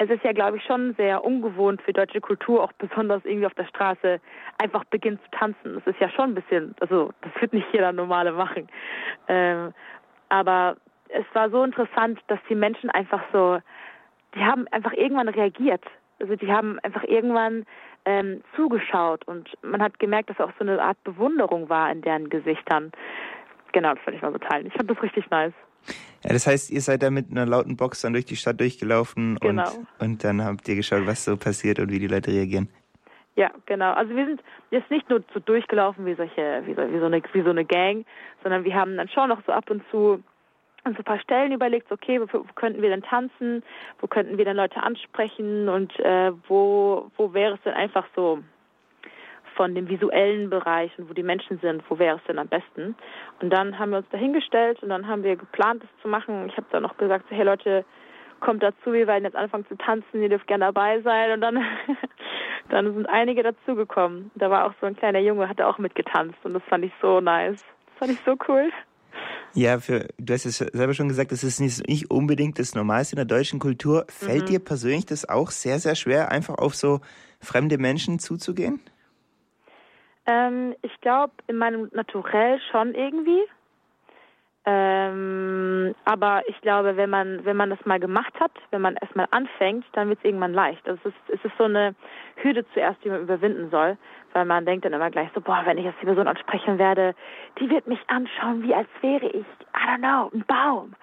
es 0.01 0.09
ist 0.09 0.25
ja, 0.25 0.33
glaube 0.33 0.57
ich, 0.57 0.65
schon 0.65 0.95
sehr 0.95 1.23
ungewohnt 1.23 1.83
für 1.83 1.93
deutsche 1.93 2.21
Kultur, 2.21 2.65
auch 2.65 2.73
besonders 2.79 3.25
irgendwie 3.25 3.47
auf 3.47 3.55
der 3.55 3.67
Straße 3.67 4.21
einfach 4.63 4.85
beginnt 4.85 5.21
zu 5.25 5.31
tanzen. 5.33 5.75
Das 5.75 5.87
ist 5.87 6.01
ja 6.01 6.09
schon 6.09 6.31
ein 6.31 6.35
bisschen, 6.35 6.75
also 6.81 7.13
das 7.21 7.33
wird 7.41 7.53
nicht 7.53 7.67
jeder 7.73 7.93
Normale 7.93 8.33
machen. 8.33 8.69
Ähm, 9.27 9.75
aber 10.29 10.77
es 11.09 11.27
war 11.33 11.51
so 11.51 11.63
interessant, 11.63 12.21
dass 12.29 12.39
die 12.49 12.55
Menschen 12.55 12.91
einfach 12.91 13.23
so, 13.33 13.59
die 14.35 14.45
haben 14.45 14.67
einfach 14.69 14.93
irgendwann 14.93 15.29
reagiert 15.29 15.85
also 16.21 16.37
die 16.37 16.51
haben 16.51 16.79
einfach 16.81 17.05
irgendwann 17.05 17.65
ähm, 18.05 18.43
zugeschaut 18.57 19.27
und 19.27 19.49
man 19.63 19.83
hat 19.83 19.99
gemerkt, 19.99 20.31
dass 20.31 20.41
auch 20.41 20.53
so 20.59 20.65
eine 20.65 20.81
Art 20.81 21.03
Bewunderung 21.05 21.69
war 21.69 21.91
in 21.91 22.03
deren 22.03 22.29
Gesichtern. 22.29 22.93
Genau, 23.73 23.95
das 23.95 24.03
fand 24.03 24.17
ich 24.17 24.23
mal 24.23 24.33
so 24.33 24.39
teilen. 24.39 24.67
Ich 24.67 24.73
fand 24.73 24.91
das 24.91 25.01
richtig 25.03 25.29
nice. 25.31 25.53
Ja, 26.25 26.33
das 26.33 26.47
heißt, 26.47 26.71
ihr 26.71 26.81
seid 26.81 27.03
da 27.03 27.11
mit 27.11 27.31
einer 27.31 27.47
lauten 27.47 27.77
Box 27.77 28.03
dann 28.03 28.13
durch 28.13 28.25
die 28.25 28.37
Stadt 28.37 28.61
durchgelaufen 28.61 29.37
genau. 29.41 29.63
und, 29.71 29.87
und 30.01 30.25
dann 30.25 30.45
habt 30.45 30.69
ihr 30.69 30.75
geschaut, 30.75 31.07
was 31.07 31.25
so 31.25 31.37
passiert 31.37 31.79
und 31.79 31.91
wie 31.91 31.99
die 31.99 32.09
Leute 32.09 32.33
reagieren. 32.33 32.69
Ja, 33.37 33.53
genau. 33.67 33.93
Also 33.93 34.17
wir 34.17 34.27
sind 34.27 34.43
jetzt 34.73 34.91
nicht 34.91 35.09
nur 35.09 35.23
so 35.33 35.39
durchgelaufen 35.39 36.05
wie 36.07 36.15
solche, 36.15 36.63
wie 36.67 36.75
so, 36.75 36.93
wie 36.93 36.99
so 36.99 37.05
eine, 37.05 37.23
wie 37.33 37.43
so 37.43 37.51
eine 37.51 37.65
Gang, 37.65 38.05
sondern 38.43 38.65
wir 38.65 38.75
haben 38.75 38.97
dann 38.97 39.09
schon 39.09 39.29
noch 39.29 39.41
so 39.47 39.53
ab 39.53 39.71
und 39.71 39.83
zu 39.93 40.25
uns 40.89 40.99
ein 40.99 41.05
paar 41.05 41.21
Stellen 41.21 41.53
überlegt, 41.53 41.91
okay, 41.93 42.21
wo, 42.21 42.27
wo, 42.33 42.45
könnten 42.55 42.83
wir 42.83 42.91
denn 42.91 43.03
tanzen, 43.03 43.63
wo 44.01 44.07
könnten 44.07 44.39
wir 44.39 44.45
denn 44.45 44.57
Leute 44.57 44.83
ansprechen 44.83 45.69
und 45.69 45.99
äh, 46.01 46.33
wo, 46.49 47.11
wo 47.17 47.33
wäre 47.33 47.55
es 47.55 47.63
denn 47.63 47.75
einfach 47.75 48.07
so 48.15 48.41
von 49.55 49.75
dem 49.75 49.89
visuellen 49.89 50.51
Bereich 50.51 50.97
und 50.99 51.11
wo 51.11 51.15
die 51.15 51.23
Menschen 51.23 51.59
sind, 51.59 51.83
wo 51.89 51.99
wäre 51.99 52.17
es 52.17 52.25
denn 52.29 52.39
am 52.39 52.47
besten? 52.47 52.95
Und 53.41 53.51
dann 53.51 53.79
haben 53.79 53.91
wir 53.91 53.99
uns 53.99 54.09
dahingestellt 54.11 54.83
und 54.83 54.89
dann 54.89 55.09
haben 55.09 55.25
wir 55.25 55.35
geplant, 55.35 55.83
das 55.83 55.91
zu 56.01 56.09
machen. 56.09 56.49
Ich 56.49 56.57
habe 56.57 56.69
dann 56.71 56.85
noch 56.85 56.97
gesagt, 56.97 57.27
so, 57.29 57.35
hey 57.35 57.45
Leute, 57.45 57.85
kommt 58.41 58.63
dazu, 58.63 58.93
wir 58.93 59.09
werden 59.09 59.25
jetzt 59.25 59.37
anfangen 59.37 59.67
zu 59.67 59.77
tanzen, 59.77 60.23
ihr 60.23 60.29
dürft 60.29 60.47
gerne 60.47 60.67
dabei 60.67 61.01
sein. 61.01 61.33
Und 61.33 61.41
dann, 61.41 61.65
dann 62.69 62.95
sind 62.95 63.07
einige 63.07 63.43
dazugekommen. 63.43 64.31
Da 64.37 64.49
war 64.49 64.67
auch 64.67 64.75
so 64.81 64.87
ein 64.87 64.97
kleiner 64.97 65.19
Junge, 65.19 65.49
hat 65.49 65.61
auch 65.61 65.79
mitgetanzt 65.79 66.39
und 66.45 66.55
das 66.55 66.63
fand 66.65 66.85
ich 66.85 66.93
so 67.03 67.21
nice. 67.21 67.65
Das 67.87 67.99
fand 67.99 68.13
ich 68.13 68.21
so 68.25 68.37
cool. 68.49 68.71
Ja, 69.55 69.81
für, 69.81 70.09
du 70.19 70.35
hast 70.35 70.47
es 70.47 70.59
selber 70.59 70.95
schon 70.95 71.09
gesagt, 71.09 71.33
das 71.33 71.43
ist 71.43 71.61
nicht, 71.61 71.87
nicht 71.89 72.11
unbedingt 72.11 72.59
das 72.59 72.75
Normalste 72.75 73.15
in 73.15 73.17
der 73.17 73.25
deutschen 73.25 73.59
Kultur. 73.59 74.05
Fällt 74.09 74.43
mhm. 74.43 74.47
dir 74.47 74.59
persönlich 74.61 75.07
das 75.07 75.29
auch 75.29 75.51
sehr, 75.51 75.79
sehr 75.79 75.95
schwer, 75.95 76.31
einfach 76.31 76.57
auf 76.59 76.75
so 76.75 77.01
fremde 77.41 77.79
Menschen 77.79 78.19
zuzugehen? 78.19 78.81
Ähm, 80.27 80.75
ich 80.83 81.01
glaube, 81.01 81.33
in 81.47 81.57
meinem 81.57 81.89
Naturell 81.93 82.61
schon 82.71 82.95
irgendwie. 82.95 83.41
Ähm, 84.71 85.95
aber 86.05 86.43
ich 86.47 86.61
glaube, 86.61 86.99
wenn 86.99 87.09
man, 87.09 87.43
wenn 87.47 87.57
man 87.57 87.71
das 87.71 87.79
mal 87.87 87.99
gemacht 87.99 88.39
hat, 88.39 88.51
wenn 88.71 88.83
man 88.83 88.97
erstmal 88.97 89.27
anfängt, 89.31 89.87
dann 89.93 90.11
wird 90.11 90.19
es 90.19 90.25
irgendwann 90.27 90.53
leicht. 90.53 90.87
Also 90.87 91.01
es 91.05 91.15
ist, 91.15 91.39
es 91.39 91.45
ist 91.47 91.57
so 91.57 91.65
eine 91.65 91.95
Hürde 92.37 92.67
zuerst, 92.75 93.03
die 93.03 93.09
man 93.09 93.23
überwinden 93.23 93.71
soll, 93.71 93.97
weil 94.35 94.45
man 94.45 94.67
denkt 94.67 94.85
dann 94.85 94.93
immer 94.93 95.11
gleich 95.11 95.31
so, 95.35 95.41
boah, 95.41 95.63
wenn 95.65 95.79
ich 95.79 95.87
jetzt 95.87 95.99
die 96.03 96.05
Person 96.05 96.29
ansprechen 96.29 96.79
werde, 96.79 97.15
die 97.59 97.71
wird 97.71 97.87
mich 97.87 98.01
anschauen, 98.09 98.63
wie 98.63 98.75
als 98.75 98.89
wäre 99.01 99.27
ich, 99.29 99.47
I 99.75 99.89
don't 99.89 100.01
know, 100.01 100.31
ein 100.35 100.45
Baum. 100.47 100.95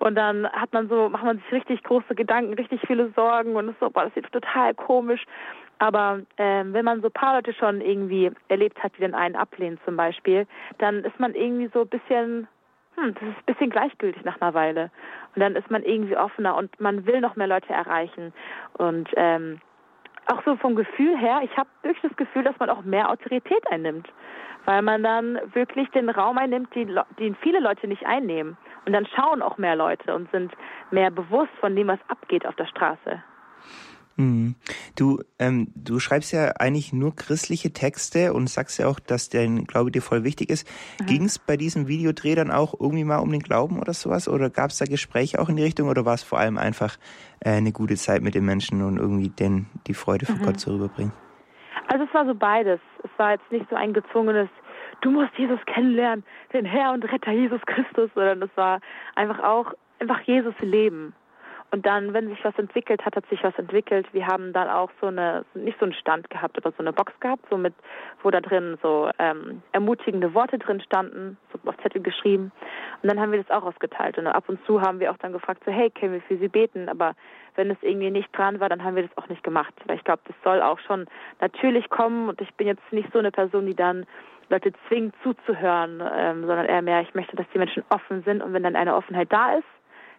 Und 0.00 0.16
dann 0.16 0.46
hat 0.52 0.74
man 0.74 0.88
so, 0.90 1.08
macht 1.08 1.24
man 1.24 1.38
sich 1.38 1.52
richtig 1.52 1.82
große 1.82 2.14
Gedanken, 2.14 2.52
richtig 2.52 2.82
viele 2.86 3.08
Sorgen 3.16 3.56
und 3.56 3.70
ist 3.70 3.80
so, 3.80 3.88
boah, 3.88 4.04
das 4.04 4.16
wird 4.16 4.30
total 4.32 4.74
komisch. 4.74 5.24
Aber 5.78 6.20
ähm, 6.36 6.74
wenn 6.74 6.84
man 6.84 7.00
so 7.00 7.08
ein 7.08 7.12
paar 7.12 7.36
Leute 7.36 7.54
schon 7.54 7.80
irgendwie 7.80 8.30
erlebt 8.48 8.82
hat, 8.82 8.94
die 8.96 9.00
den 9.00 9.14
einen 9.14 9.34
ablehnen 9.34 9.80
zum 9.86 9.96
Beispiel, 9.96 10.46
dann 10.76 11.04
ist 11.04 11.18
man 11.18 11.34
irgendwie 11.34 11.70
so 11.72 11.80
ein 11.82 11.88
bisschen 11.88 12.48
hm, 12.96 13.14
das 13.14 13.22
ist 13.22 13.36
ein 13.36 13.44
bisschen 13.46 13.70
gleichgültig 13.70 14.24
nach 14.24 14.40
einer 14.40 14.54
Weile. 14.54 14.90
Und 15.34 15.40
dann 15.40 15.56
ist 15.56 15.70
man 15.70 15.82
irgendwie 15.82 16.16
offener 16.16 16.56
und 16.56 16.78
man 16.80 17.06
will 17.06 17.20
noch 17.20 17.36
mehr 17.36 17.46
Leute 17.46 17.72
erreichen. 17.72 18.32
Und 18.74 19.08
ähm, 19.16 19.60
auch 20.26 20.42
so 20.44 20.56
vom 20.56 20.74
Gefühl 20.74 21.18
her, 21.18 21.40
ich 21.42 21.56
habe 21.56 21.68
wirklich 21.82 22.02
das 22.02 22.16
Gefühl, 22.16 22.44
dass 22.44 22.58
man 22.58 22.70
auch 22.70 22.82
mehr 22.82 23.10
Autorität 23.10 23.66
einnimmt, 23.70 24.08
weil 24.64 24.82
man 24.82 25.02
dann 25.02 25.38
wirklich 25.52 25.90
den 25.90 26.08
Raum 26.08 26.38
einnimmt, 26.38 26.74
den, 26.74 26.98
den 27.18 27.34
viele 27.36 27.60
Leute 27.60 27.86
nicht 27.88 28.06
einnehmen. 28.06 28.56
Und 28.86 28.92
dann 28.92 29.06
schauen 29.06 29.42
auch 29.42 29.58
mehr 29.58 29.76
Leute 29.76 30.14
und 30.14 30.30
sind 30.30 30.52
mehr 30.90 31.10
bewusst 31.10 31.52
von 31.60 31.74
dem, 31.76 31.88
was 31.88 31.98
abgeht 32.08 32.46
auf 32.46 32.54
der 32.56 32.66
Straße. 32.66 33.22
Mhm. 34.16 34.54
Du, 34.96 35.20
ähm, 35.38 35.68
du 35.74 35.98
schreibst 35.98 36.32
ja 36.32 36.52
eigentlich 36.58 36.92
nur 36.92 37.14
christliche 37.16 37.72
Texte 37.72 38.32
und 38.32 38.48
sagst 38.48 38.78
ja 38.78 38.86
auch, 38.86 39.00
dass 39.00 39.28
dein 39.28 39.64
Glaube 39.64 39.90
dir 39.90 40.02
voll 40.02 40.24
wichtig 40.24 40.50
ist. 40.50 40.68
Mhm. 41.00 41.06
Ging 41.06 41.24
es 41.24 41.38
bei 41.38 41.56
diesem 41.56 41.88
Videodreh 41.88 42.34
dann 42.34 42.50
auch 42.50 42.74
irgendwie 42.78 43.04
mal 43.04 43.18
um 43.18 43.30
den 43.30 43.40
Glauben 43.40 43.80
oder 43.80 43.92
sowas? 43.92 44.28
Oder 44.28 44.50
gab 44.50 44.70
es 44.70 44.78
da 44.78 44.84
Gespräche 44.84 45.40
auch 45.40 45.48
in 45.48 45.56
die 45.56 45.62
Richtung? 45.62 45.88
Oder 45.88 46.04
war 46.04 46.14
es 46.14 46.22
vor 46.22 46.38
allem 46.38 46.58
einfach 46.58 46.96
äh, 47.40 47.50
eine 47.50 47.72
gute 47.72 47.96
Zeit 47.96 48.22
mit 48.22 48.34
den 48.34 48.44
Menschen 48.44 48.82
und 48.82 48.98
irgendwie 48.98 49.28
den, 49.28 49.66
die 49.86 49.94
Freude 49.94 50.26
von 50.26 50.38
mhm. 50.38 50.44
Gott 50.44 50.60
zu 50.60 50.72
rüberbringen? 50.72 51.12
Also 51.88 52.04
es 52.04 52.14
war 52.14 52.26
so 52.26 52.34
beides. 52.34 52.80
Es 53.02 53.10
war 53.18 53.32
jetzt 53.32 53.50
nicht 53.50 53.68
so 53.68 53.76
ein 53.76 53.92
gezwungenes, 53.92 54.48
du 55.00 55.10
musst 55.10 55.36
Jesus 55.36 55.58
kennenlernen, 55.66 56.24
den 56.52 56.64
Herr 56.64 56.92
und 56.92 57.04
Retter 57.04 57.32
Jesus 57.32 57.60
Christus, 57.66 58.10
sondern 58.14 58.42
es 58.42 58.50
war 58.56 58.80
einfach 59.16 59.38
auch 59.40 59.74
einfach 59.98 60.20
Jesus 60.22 60.54
leben. 60.60 61.14
Und 61.74 61.84
dann, 61.86 62.14
wenn 62.14 62.28
sich 62.28 62.38
was 62.44 62.56
entwickelt 62.56 63.04
hat, 63.04 63.16
hat 63.16 63.26
sich 63.26 63.42
was 63.42 63.58
entwickelt. 63.58 64.06
Wir 64.12 64.28
haben 64.28 64.52
dann 64.52 64.68
auch 64.68 64.90
so 65.00 65.08
eine, 65.08 65.44
nicht 65.54 65.76
so 65.80 65.86
einen 65.86 65.94
Stand 65.94 66.30
gehabt, 66.30 66.56
aber 66.56 66.70
so 66.70 66.78
eine 66.78 66.92
Box 66.92 67.12
gehabt, 67.18 67.44
so 67.50 67.56
mit, 67.56 67.74
wo 68.22 68.30
da 68.30 68.40
drin 68.40 68.78
so 68.80 69.10
ähm, 69.18 69.60
ermutigende 69.72 70.34
Worte 70.34 70.56
drin 70.56 70.80
standen, 70.80 71.36
so 71.52 71.68
auf 71.68 71.76
Zettel 71.78 72.00
geschrieben. 72.00 72.52
Und 73.02 73.10
dann 73.10 73.18
haben 73.18 73.32
wir 73.32 73.42
das 73.42 73.50
auch 73.50 73.64
ausgeteilt. 73.64 74.16
Und 74.18 74.28
ab 74.28 74.44
und 74.46 74.64
zu 74.66 74.82
haben 74.82 75.00
wir 75.00 75.10
auch 75.10 75.18
dann 75.18 75.32
gefragt, 75.32 75.64
so, 75.66 75.72
hey, 75.72 75.90
können 75.90 76.12
wir 76.12 76.20
für 76.20 76.36
Sie 76.36 76.46
beten? 76.46 76.88
Aber 76.88 77.16
wenn 77.56 77.68
es 77.72 77.78
irgendwie 77.80 78.12
nicht 78.12 78.28
dran 78.38 78.60
war, 78.60 78.68
dann 78.68 78.84
haben 78.84 78.94
wir 78.94 79.02
das 79.02 79.18
auch 79.18 79.28
nicht 79.28 79.42
gemacht. 79.42 79.74
Weil 79.86 79.96
ich 79.96 80.04
glaube, 80.04 80.22
das 80.28 80.36
soll 80.44 80.62
auch 80.62 80.78
schon 80.78 81.06
natürlich 81.40 81.90
kommen. 81.90 82.28
Und 82.28 82.40
ich 82.40 82.54
bin 82.54 82.68
jetzt 82.68 82.92
nicht 82.92 83.12
so 83.12 83.18
eine 83.18 83.32
Person, 83.32 83.66
die 83.66 83.74
dann 83.74 84.06
Leute 84.48 84.72
zwingt 84.86 85.16
zuzuhören, 85.24 86.00
ähm, 86.00 86.46
sondern 86.46 86.66
eher 86.66 86.82
mehr, 86.82 87.00
ich 87.00 87.16
möchte, 87.16 87.34
dass 87.34 87.46
die 87.52 87.58
Menschen 87.58 87.82
offen 87.88 88.22
sind. 88.22 88.44
Und 88.44 88.52
wenn 88.52 88.62
dann 88.62 88.76
eine 88.76 88.94
Offenheit 88.94 89.32
da 89.32 89.54
ist, 89.54 89.66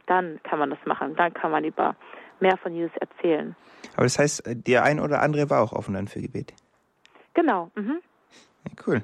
dann 0.08 0.40
kann 0.44 0.60
man 0.60 0.70
das 0.70 0.80
machen. 0.86 1.16
Dann 1.16 1.34
kann 1.34 1.52
man 1.52 1.64
lieber 1.64 1.96
mehr 2.40 2.58
von 2.58 2.74
Jesus 2.74 2.96
erzählen. 2.98 3.56
Aber 3.94 4.04
das 4.04 4.20
heißt, 4.20 4.44
der 4.46 4.84
ein 4.84 5.00
oder 5.00 5.22
andere 5.22 5.50
war 5.50 5.62
auch 5.62 5.74
offen 5.74 5.94
dann 5.94 6.08
für 6.08 6.22
Gebet. 6.22 6.54
Genau. 7.34 7.72
Mhm. 7.76 8.02
cool. 8.88 9.04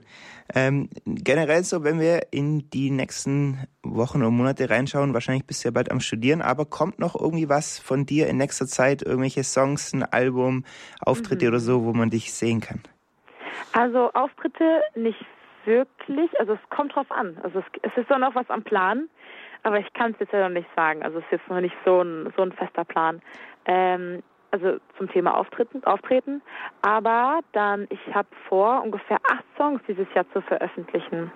Ähm, 0.54 0.90
generell 1.06 1.64
so, 1.64 1.84
wenn 1.84 2.00
wir 2.00 2.28
in 2.32 2.70
die 2.72 2.92
nächsten 2.92 3.68
Wochen 3.84 4.24
und 4.24 4.36
Monate 4.36 4.70
reinschauen, 4.70 5.14
wahrscheinlich 5.14 5.46
bist 5.46 5.64
du 5.64 5.68
ja 5.68 5.72
bald 5.72 5.92
am 5.92 6.00
Studieren, 6.00 6.42
aber 6.42 6.66
kommt 6.66 7.00
noch 7.00 7.16
irgendwie 7.16 7.50
was 7.50 7.80
von 7.80 8.06
dir 8.06 8.28
in 8.28 8.38
nächster 8.38 8.68
Zeit, 8.68 9.02
irgendwelche 9.02 9.44
Songs, 9.44 9.94
ein 9.94 10.04
Album, 10.04 10.66
Auftritte 11.00 11.46
mhm. 11.46 11.52
oder 11.52 11.60
so, 11.60 11.86
wo 11.86 11.94
man 11.94 12.10
dich 12.10 12.34
sehen 12.34 12.60
kann? 12.60 12.82
Also 13.74 14.12
Auftritte 14.14 14.82
nicht 14.96 15.26
wirklich, 15.66 16.40
also 16.40 16.54
es 16.54 16.70
kommt 16.70 16.96
drauf 16.96 17.10
an. 17.12 17.38
Also 17.44 17.60
es, 17.60 17.66
es 17.84 17.98
ist 17.98 18.10
doch 18.10 18.18
noch 18.18 18.36
was 18.36 18.50
am 18.50 18.64
Plan. 18.64 19.10
Aber 19.64 19.80
ich 19.80 19.92
kann 19.94 20.12
es 20.12 20.20
jetzt 20.20 20.34
ja 20.34 20.48
noch 20.48 20.54
nicht 20.54 20.70
sagen. 20.76 21.04
Also 21.04 21.20
es 21.20 21.26
ist 21.26 21.32
jetzt 21.32 21.50
noch 21.50 21.62
nicht 21.62 21.76
so 21.86 22.02
ein, 22.02 22.34
so 22.36 22.44
ein 22.44 22.52
fester 22.52 22.86
Plan. 22.86 23.22
Ähm, 23.66 24.24
also 24.52 24.78
zum 24.98 25.10
Thema 25.10 25.38
Auftreten, 25.38 25.84
Auftreten. 25.86 26.42
Aber 26.82 27.40
dann, 27.54 27.88
ich 27.90 28.14
habe 28.14 28.28
vor, 28.50 28.82
ungefähr 28.84 29.18
acht 29.30 29.46
Songs 29.58 29.82
dieses 29.88 30.08
Jahr 30.14 30.26
zu 30.34 30.42
veröffentlichen. 30.42 31.32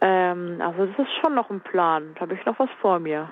Ähm, 0.00 0.60
also 0.60 0.86
das 0.86 0.98
ist 0.98 1.12
schon 1.20 1.34
noch 1.34 1.50
ein 1.50 1.60
Plan. 1.60 2.12
Da 2.14 2.22
habe 2.22 2.34
ich 2.34 2.44
noch 2.44 2.58
was 2.58 2.70
vor 2.80 2.98
mir. 2.98 3.28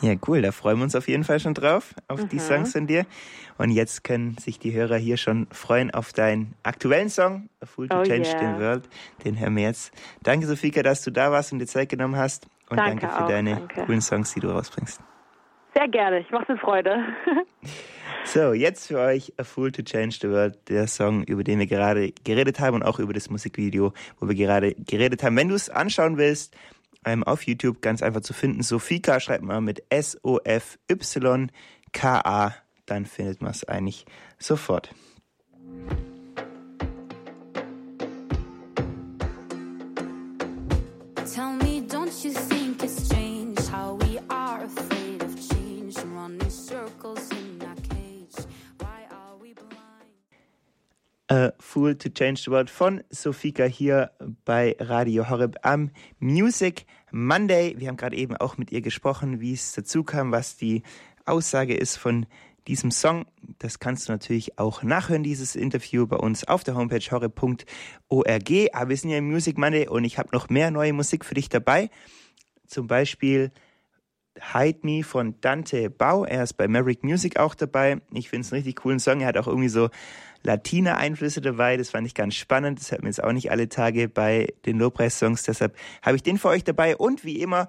Ja, 0.00 0.14
cool. 0.28 0.42
Da 0.42 0.52
freuen 0.52 0.76
wir 0.78 0.84
uns 0.84 0.94
auf 0.94 1.08
jeden 1.08 1.24
Fall 1.24 1.40
schon 1.40 1.54
drauf, 1.54 1.94
auf 2.08 2.22
mhm. 2.22 2.28
die 2.28 2.38
Songs 2.38 2.72
von 2.72 2.86
dir. 2.86 3.06
Und 3.58 3.70
jetzt 3.70 4.04
können 4.04 4.36
sich 4.38 4.58
die 4.58 4.72
Hörer 4.72 4.96
hier 4.96 5.16
schon 5.16 5.46
freuen 5.50 5.92
auf 5.92 6.12
deinen 6.12 6.54
aktuellen 6.62 7.08
Song, 7.08 7.48
A 7.60 7.66
Fool 7.66 7.88
to 7.88 8.00
oh 8.00 8.02
Change 8.02 8.28
yeah. 8.28 8.38
the 8.38 8.60
World. 8.60 8.88
Den 9.24 9.38
wir 9.56 9.62
jetzt. 9.62 9.92
Danke, 10.22 10.46
Sofika, 10.46 10.82
dass 10.82 11.02
du 11.02 11.10
da 11.10 11.32
warst 11.32 11.52
und 11.52 11.58
dir 11.58 11.66
Zeit 11.66 11.88
genommen 11.88 12.16
hast. 12.16 12.46
Und 12.70 12.78
danke, 12.78 13.00
danke 13.02 13.16
für 13.16 13.24
auch, 13.24 13.28
deine 13.28 13.50
danke. 13.56 13.84
coolen 13.84 14.00
Songs, 14.00 14.32
die 14.34 14.40
du 14.40 14.48
rausbringst. 14.48 15.00
Sehr 15.74 15.88
gerne, 15.88 16.20
ich 16.20 16.30
mache 16.30 16.52
es 16.52 16.60
Freude. 16.60 17.04
so, 18.24 18.52
jetzt 18.52 18.86
für 18.86 19.00
euch 19.00 19.32
A 19.38 19.44
Fool 19.44 19.72
to 19.72 19.82
Change 19.82 20.18
the 20.20 20.30
World, 20.30 20.56
der 20.68 20.86
Song, 20.86 21.24
über 21.24 21.42
den 21.42 21.58
wir 21.58 21.66
gerade 21.66 22.12
geredet 22.24 22.60
haben 22.60 22.76
und 22.76 22.84
auch 22.84 23.00
über 23.00 23.12
das 23.12 23.28
Musikvideo, 23.28 23.92
wo 24.20 24.28
wir 24.28 24.36
gerade 24.36 24.74
geredet 24.74 25.24
haben. 25.24 25.36
Wenn 25.36 25.48
du 25.48 25.54
es 25.54 25.68
anschauen 25.68 26.16
willst, 26.16 26.56
ähm, 27.04 27.24
auf 27.24 27.42
YouTube 27.42 27.82
ganz 27.82 28.02
einfach 28.02 28.20
zu 28.20 28.32
finden, 28.32 28.62
Sofika 28.62 29.18
schreibt 29.20 29.42
mal 29.42 29.60
mit 29.60 29.82
S-O-F-Y-K-A, 29.90 30.94
dann 32.86 33.06
findet 33.06 33.42
man 33.42 33.50
es 33.50 33.64
eigentlich 33.64 34.06
sofort. 34.38 34.94
A 51.34 51.52
Fool 51.58 51.96
to 51.96 52.10
Change 52.10 52.42
the 52.44 52.50
World 52.52 52.70
von 52.70 53.02
Sofika 53.10 53.64
hier 53.64 54.12
bei 54.44 54.76
Radio 54.78 55.28
Horeb 55.28 55.56
am 55.62 55.90
Music 56.20 56.86
Monday. 57.10 57.74
Wir 57.76 57.88
haben 57.88 57.96
gerade 57.96 58.16
eben 58.16 58.36
auch 58.36 58.56
mit 58.56 58.70
ihr 58.70 58.82
gesprochen, 58.82 59.40
wie 59.40 59.52
es 59.52 59.72
dazu 59.72 60.04
kam, 60.04 60.30
was 60.30 60.56
die 60.56 60.84
Aussage 61.24 61.74
ist 61.74 61.96
von 61.96 62.26
diesem 62.68 62.92
Song. 62.92 63.26
Das 63.58 63.80
kannst 63.80 64.08
du 64.08 64.12
natürlich 64.12 64.60
auch 64.60 64.84
nachhören, 64.84 65.24
dieses 65.24 65.56
Interview 65.56 66.06
bei 66.06 66.18
uns 66.18 66.46
auf 66.46 66.62
der 66.62 66.76
Homepage 66.76 67.04
horeb.org. 67.10 68.50
Aber 68.72 68.88
wir 68.90 68.96
sind 68.96 69.10
ja 69.10 69.18
im 69.18 69.28
Music 69.28 69.58
Monday 69.58 69.88
und 69.88 70.04
ich 70.04 70.18
habe 70.18 70.28
noch 70.30 70.50
mehr 70.50 70.70
neue 70.70 70.92
Musik 70.92 71.24
für 71.24 71.34
dich 71.34 71.48
dabei. 71.48 71.90
Zum 72.68 72.86
Beispiel 72.86 73.50
Hide 74.40 74.80
Me 74.82 75.02
von 75.02 75.40
Dante 75.40 75.90
Bau. 75.90 76.24
Er 76.24 76.44
ist 76.44 76.54
bei 76.54 76.68
Maverick 76.68 77.02
Music 77.02 77.38
auch 77.38 77.56
dabei. 77.56 78.00
Ich 78.12 78.28
finde 78.28 78.46
es 78.46 78.52
einen 78.52 78.58
richtig 78.58 78.76
coolen 78.76 79.00
Song. 79.00 79.20
Er 79.20 79.28
hat 79.28 79.36
auch 79.36 79.48
irgendwie 79.48 79.68
so 79.68 79.90
Latina-Einflüsse 80.44 81.40
dabei. 81.40 81.76
Das 81.76 81.90
fand 81.90 82.06
ich 82.06 82.14
ganz 82.14 82.34
spannend. 82.34 82.78
Das 82.78 82.92
hört 82.92 83.02
man 83.02 83.10
jetzt 83.10 83.22
auch 83.22 83.32
nicht 83.32 83.50
alle 83.50 83.68
Tage 83.68 84.08
bei 84.08 84.54
den 84.66 84.78
Lobpreis-Songs. 84.78 85.42
Deshalb 85.42 85.76
habe 86.02 86.16
ich 86.16 86.22
den 86.22 86.38
für 86.38 86.48
euch 86.48 86.62
dabei. 86.62 86.96
Und 86.96 87.24
wie 87.24 87.40
immer 87.40 87.66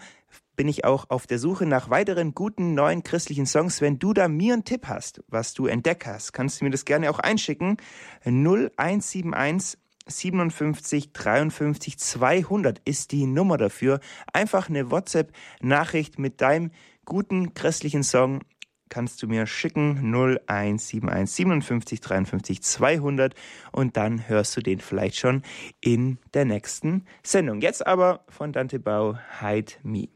bin 0.56 0.68
ich 0.68 0.86
auch 0.86 1.10
auf 1.10 1.28
der 1.28 1.40
Suche 1.40 1.66
nach 1.66 1.90
weiteren 1.90 2.34
guten 2.34 2.74
neuen 2.76 3.04
christlichen 3.04 3.46
Songs. 3.46 3.82
Wenn 3.82 4.00
du 4.00 4.14
da 4.14 4.28
mir 4.28 4.54
einen 4.54 4.64
Tipp 4.64 4.88
hast, 4.88 5.24
was 5.28 5.54
du 5.54 5.68
entdeckt 5.68 6.06
hast, 6.06 6.34
kannst 6.34 6.62
du 6.62 6.66
mir 6.66 6.72
das 6.72 6.86
gerne 6.86 7.10
auch 7.10 7.20
einschicken. 7.20 7.78
0171 8.26 9.80
57 10.08 11.14
53 11.14 11.98
200 11.98 12.80
ist 12.86 13.12
die 13.12 13.26
Nummer 13.26 13.58
dafür. 13.58 14.00
Einfach 14.32 14.70
eine 14.70 14.92
WhatsApp-Nachricht 14.92 16.20
mit 16.20 16.42
deinem 16.42 16.72
guten 17.06 17.54
christlichen 17.54 18.04
Song 18.04 18.42
kannst 18.90 19.22
du 19.22 19.28
mir 19.28 19.48
schicken 19.48 20.14
0171 20.14 21.30
57 21.30 22.02
53 22.02 22.62
200 22.62 23.36
und 23.72 23.98
dann 23.98 24.28
hörst 24.28 24.56
du 24.58 24.62
den 24.62 24.80
vielleicht 24.80 25.18
schon 25.18 25.44
in 25.82 26.18
der 26.34 26.46
nächsten 26.46 27.06
Sendung. 27.24 27.62
Jetzt 27.62 27.86
aber 27.86 28.24
von 28.30 28.52
Dante 28.52 28.80
Bau 28.80 29.18
Hide 29.42 29.74
Me. 29.84 30.08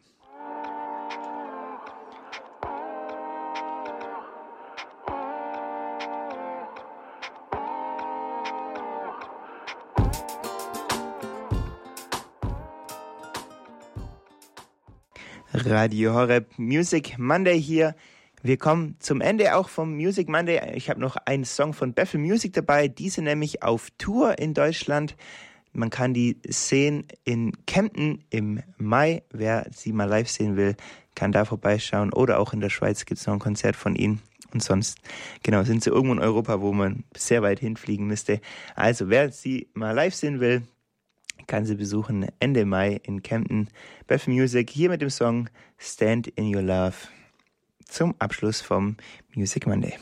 Radio 15.52 16.14
Horeb 16.14 16.58
Music 16.58 17.18
Monday 17.18 17.62
hier 17.62 17.96
wir 18.42 18.58
kommen 18.58 18.96
zum 19.00 19.20
Ende 19.20 19.56
auch 19.56 19.68
vom 19.68 19.96
Music 19.96 20.30
Monday. 20.30 20.74
Ich 20.76 20.90
habe 20.90 21.00
noch 21.00 21.18
einen 21.18 21.44
Song 21.44 21.74
von 21.74 21.94
Bethel 21.94 22.20
Music 22.20 22.54
dabei. 22.54 22.88
Diese 22.88 23.22
nämlich 23.22 23.64
auf 23.64 23.90
Tour 23.98 24.40
in 24.40 24.54
Deutschland. 24.54 25.16
Man 25.74 25.90
kann 25.90 26.14
die 26.14 26.38
sehen 26.48 27.06
in 27.26 27.52
Kempten 27.66 28.24
im 28.30 28.62
Mai. 28.78 29.24
Wer 29.32 29.68
sie 29.76 29.92
mal 29.92 30.06
live 30.06 30.30
sehen 30.30 30.56
will, 30.56 30.76
kann 31.16 31.34
da 31.34 31.44
vorbeischauen. 31.44 32.14
Oder 32.14 32.40
auch 32.40 32.54
in 32.54 32.62
der 32.62 32.70
Schweiz 32.70 33.06
gibt 33.06 33.20
es 33.20 33.28
noch 33.28 33.34
ein 33.34 33.40
Konzert 33.40 33.76
von 33.76 33.96
ihnen. 33.96 34.22
Und 34.54 34.64
sonst, 34.64 34.98
genau, 35.44 35.64
sind 35.64 35.84
sie 35.84 35.90
irgendwo 35.90 36.14
in 36.14 36.20
Europa, 36.20 36.62
wo 36.62 36.72
man 36.72 37.04
sehr 37.16 37.42
weit 37.44 37.60
hinfliegen 37.60 38.08
müsste. 38.08 38.40
Also, 38.74 39.10
wer 39.10 39.32
sie 39.32 39.68
mal 39.74 39.92
live 39.92 40.16
sehen 40.16 40.40
will, 40.40 40.64
kann 41.46 41.66
sie 41.66 41.76
besuchen 41.76 42.28
Ende 42.40 42.66
Mai 42.66 43.00
in 43.04 43.22
Kempten. 43.22 43.68
Bethel 44.08 44.34
Music 44.34 44.70
hier 44.70 44.90
mit 44.90 45.02
dem 45.02 45.10
Song 45.10 45.50
Stand 45.78 46.28
in 46.28 46.56
Your 46.56 46.64
Love 46.64 46.96
zum 47.90 48.16
Abschluss 48.20 48.62
vom 48.62 48.98
Music 49.34 49.68
Monday. 49.68 49.98